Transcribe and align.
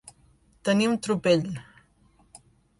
Tenir 0.69 0.87
un 0.93 0.97
tropell. 1.09 1.47